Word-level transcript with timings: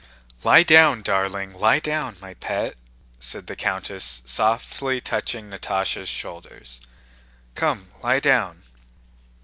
"Lie 0.43 0.63
down, 0.63 1.03
darling; 1.03 1.53
lie 1.53 1.77
down, 1.77 2.17
my 2.19 2.33
pet," 2.33 2.75
said 3.19 3.45
the 3.45 3.55
countess, 3.55 4.23
softly 4.25 4.99
touching 4.99 5.51
Natásha's 5.51 6.09
shoulders. 6.09 6.81
"Come, 7.53 7.91
lie 8.01 8.19
down." 8.19 8.63